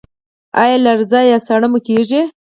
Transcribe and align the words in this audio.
ایا 0.61 0.77
لرزه 0.85 1.19
یا 1.31 1.37
ساړه 1.47 1.67
مو 1.71 1.79
کیږي؟ 1.87 2.21